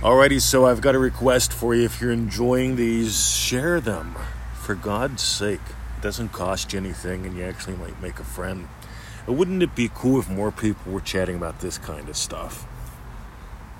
[0.00, 1.82] Alrighty, so I've got a request for you.
[1.82, 4.14] If you're enjoying these, share them.
[4.54, 5.58] For God's sake,
[5.96, 8.68] it doesn't cost you anything, and you actually might make a friend.
[9.26, 12.64] Wouldn't it be cool if more people were chatting about this kind of stuff?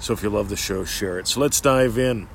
[0.00, 1.28] So if you love the show, share it.
[1.28, 2.26] So let's dive in.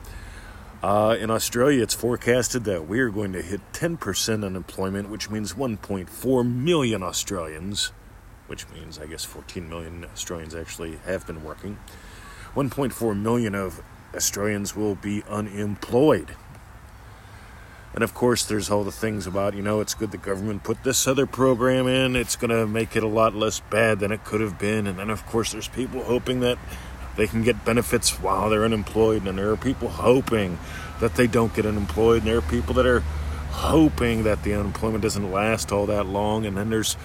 [0.82, 5.56] Uh, in Australia, it's forecasted that we are going to hit 10% unemployment, which means
[5.56, 7.92] 1.4 million Australians,
[8.48, 11.80] which means, I guess, 14 million Australians actually have been working
[12.56, 13.82] 1.4 million of
[14.16, 16.36] Australians will be unemployed.
[17.94, 20.84] And of course, there's all the things about, you know, it's good the government put
[20.84, 24.24] this other program in, it's going to make it a lot less bad than it
[24.24, 24.88] could have been.
[24.88, 26.58] And then, of course, there's people hoping that
[27.16, 29.28] they can get benefits while they're unemployed.
[29.28, 30.58] And there are people hoping
[31.00, 32.20] that they don't get unemployed.
[32.20, 33.02] And there are people that are
[33.52, 36.48] hoping that the unemployment doesn't last all that long.
[36.48, 36.98] And then there's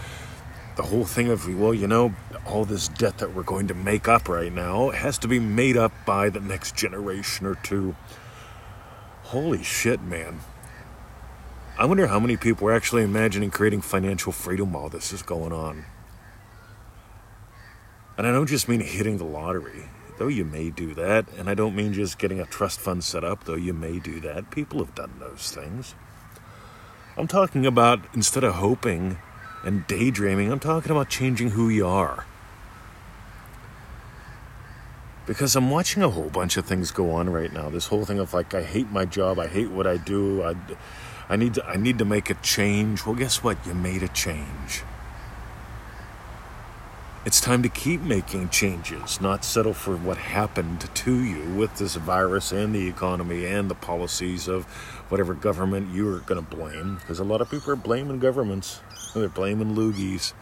[0.78, 2.14] the whole thing of, well, you know,
[2.46, 5.76] all this debt that we're going to make up right now has to be made
[5.76, 7.96] up by the next generation or two.
[9.24, 10.38] Holy shit, man.
[11.76, 15.52] I wonder how many people are actually imagining creating financial freedom while this is going
[15.52, 15.84] on.
[18.16, 21.26] And I don't just mean hitting the lottery, though you may do that.
[21.36, 24.20] And I don't mean just getting a trust fund set up, though you may do
[24.20, 24.52] that.
[24.52, 25.96] People have done those things.
[27.16, 29.18] I'm talking about instead of hoping
[29.64, 32.26] and daydreaming, I'm talking about changing who you are.
[35.26, 37.68] Because I'm watching a whole bunch of things go on right now.
[37.68, 40.54] This whole thing of like, I hate my job, I hate what I do, I,
[41.28, 43.04] I, need, to, I need to make a change.
[43.04, 43.58] Well, guess what?
[43.66, 44.82] You made a change.
[47.26, 51.96] It's time to keep making changes, not settle for what happened to you with this
[51.96, 54.64] virus and the economy and the policies of
[55.10, 56.94] whatever government you're going to blame.
[56.94, 58.80] Because a lot of people are blaming governments.
[59.14, 60.32] They're blaming loogies,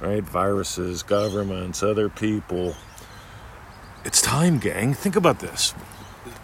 [0.00, 0.22] right?
[0.22, 2.74] Viruses, governments, other people.
[4.04, 4.94] It's time, gang.
[4.94, 5.74] Think about this.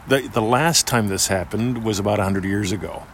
[0.08, 3.04] The, the last time this happened was about 100 years ago.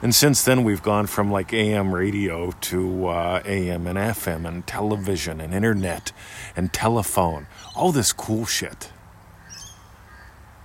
[0.00, 4.64] And since then, we've gone from like AM radio to uh, AM and FM and
[4.66, 6.12] television and internet
[6.54, 8.90] and telephone, all this cool shit.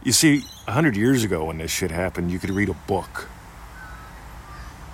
[0.04, 3.28] You see, 100 years ago when this shit happened, you could read a book.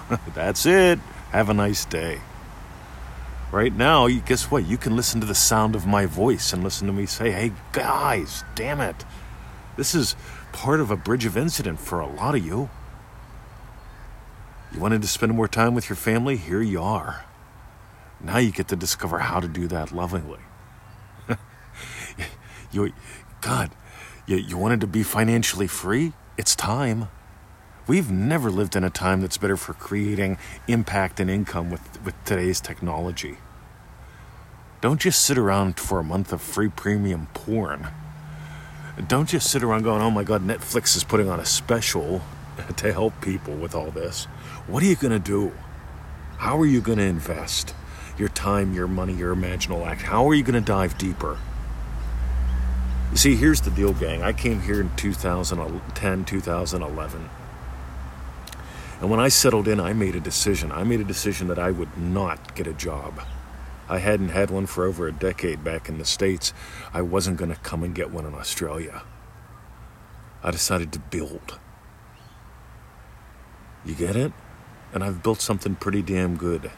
[0.34, 1.00] That's it.
[1.32, 2.22] Have a nice day.
[3.52, 4.66] Right now, guess what?
[4.66, 7.52] You can listen to the sound of my voice and listen to me say, hey,
[7.72, 9.06] guys, damn it.
[9.76, 10.16] This is
[10.52, 12.70] part of a bridge of incident for a lot of you.
[14.72, 16.38] You wanted to spend more time with your family?
[16.38, 17.26] Here you are.
[18.22, 20.40] Now you get to discover how to do that lovingly.
[22.72, 22.94] you,
[23.42, 23.72] God,
[24.28, 26.14] you, you wanted to be financially free?
[26.38, 27.08] It's time.
[27.90, 32.14] We've never lived in a time that's better for creating impact and income with, with
[32.24, 33.38] today's technology.
[34.80, 37.88] Don't just sit around for a month of free premium porn.
[39.08, 42.22] Don't just sit around going, oh my god, Netflix is putting on a special
[42.78, 44.26] to help people with all this.
[44.68, 45.52] What are you going to do?
[46.38, 47.74] How are you going to invest
[48.20, 50.04] your time, your money, your imaginal act?
[50.04, 51.40] How are you going to dive deeper?
[53.10, 54.22] You see, here's the deal, gang.
[54.22, 57.30] I came here in 2010, 2011.
[59.00, 60.72] And when I settled in, I made a decision.
[60.72, 63.22] I made a decision that I would not get a job.
[63.88, 66.54] I hadn't had one for over a decade back in the States.
[66.94, 69.04] I wasn't going to come and get one in Australia.
[70.44, 71.60] I decided to build.
[73.86, 74.34] You get it?
[74.94, 76.72] And I've built something pretty damn good.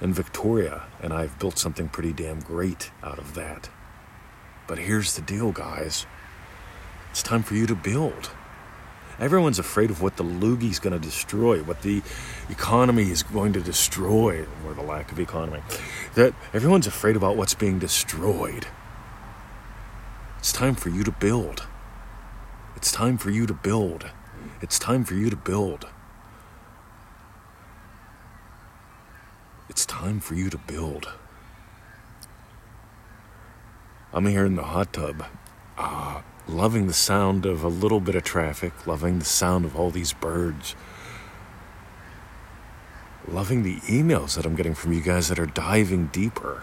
[0.00, 3.70] In Victoria, and I've built something pretty damn great out of that.
[4.66, 6.06] But here's the deal, guys
[7.10, 8.30] it's time for you to build.
[9.18, 12.02] Everyone's afraid of what the loogie's going to destroy, what the
[12.50, 15.62] economy is going to destroy, or the lack of economy.
[16.14, 18.66] That everyone's afraid about what's being destroyed.
[20.38, 21.66] It's time for you to build.
[22.76, 24.10] It's time for you to build.
[24.60, 25.86] It's time for you to build.
[29.70, 31.08] It's time for you to build.
[34.12, 35.24] I'm here in the hot tub.
[35.78, 36.18] Ah.
[36.18, 39.90] Uh, loving the sound of a little bit of traffic, loving the sound of all
[39.90, 40.76] these birds,
[43.26, 46.62] loving the emails that I'm getting from you guys that are diving deeper,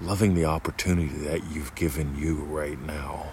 [0.00, 3.32] loving the opportunity that you've given you right now.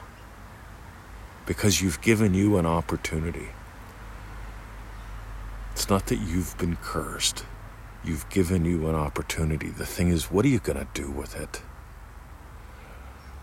[1.45, 3.49] Because you've given you an opportunity.
[5.71, 7.45] It's not that you've been cursed.
[8.03, 9.69] You've given you an opportunity.
[9.69, 11.61] The thing is, what are you going to do with it?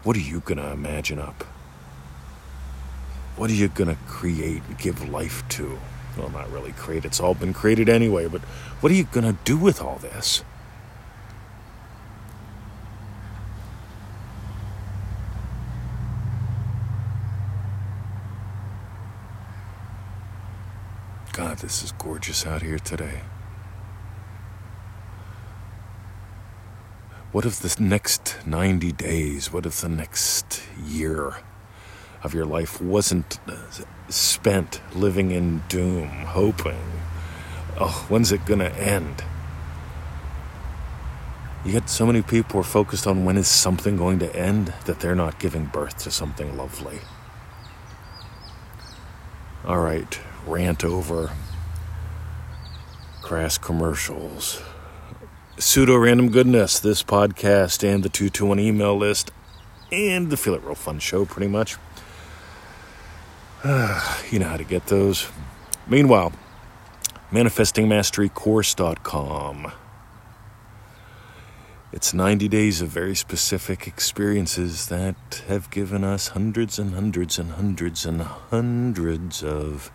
[0.04, 1.44] What are you going to imagine up?
[3.36, 5.78] What are you going to create and give life to?
[6.16, 8.40] Well, not really create, it's all been created anyway, but
[8.80, 10.42] what are you going to do with all this?
[21.32, 23.20] God, this is gorgeous out here today.
[27.30, 31.36] What if the next 90 days, what if the next year
[32.22, 33.54] of your life wasn't uh,
[34.08, 36.80] spent living in doom, hoping,
[37.78, 39.22] oh, when's it going to end?
[41.66, 45.00] You get so many people are focused on when is something going to end that
[45.00, 47.00] they're not giving birth to something lovely.
[49.66, 51.30] All right, rant over.
[53.20, 54.62] Crass commercials
[55.58, 59.32] pseudo random goodness, this podcast, and the 221 email list,
[59.90, 61.76] and the Feel It Real Fun show, pretty much.
[64.30, 65.28] you know how to get those.
[65.88, 66.32] Meanwhile,
[67.32, 69.72] manifestingmasterycourse.com.
[71.90, 77.52] It's 90 days of very specific experiences that have given us hundreds and hundreds and
[77.52, 79.90] hundreds and hundreds of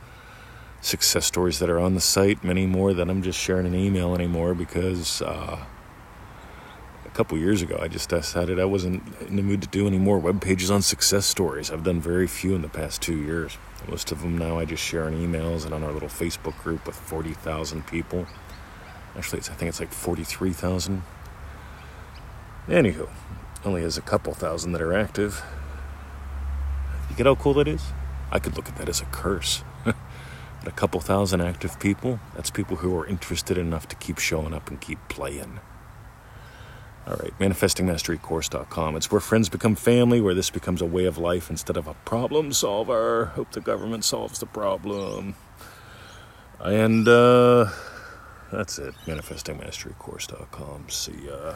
[0.83, 4.13] success stories that are on the site, many more that I'm just sharing an email
[4.13, 5.65] anymore because uh,
[7.05, 9.97] a couple years ago I just decided I wasn't in the mood to do any
[9.97, 11.71] more web pages on success stories.
[11.71, 13.57] I've done very few in the past two years.
[13.87, 16.85] Most of them now I just share in emails and on our little Facebook group
[16.85, 18.27] with 40,000 people.
[19.17, 21.01] Actually, I think it's like 43,000.
[22.67, 23.09] Anywho,
[23.63, 25.41] only has a couple thousand that are active.
[27.09, 27.83] You get how cool that is?
[28.31, 29.63] I could look at that as a curse
[30.65, 34.69] a couple thousand active people, that's people who are interested enough to keep showing up
[34.69, 35.59] and keep playing.
[37.05, 38.95] All right, manifestingmasterycourse.com.
[38.95, 41.95] It's where friends become family, where this becomes a way of life instead of a
[42.05, 43.25] problem solver.
[43.35, 45.35] Hope the government solves the problem.
[46.61, 47.69] And uh,
[48.53, 48.95] that's it.
[49.05, 50.89] Manifestingmasterycourse.com.
[50.89, 51.55] See ya.